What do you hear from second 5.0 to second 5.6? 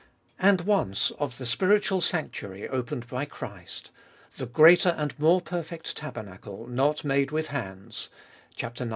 more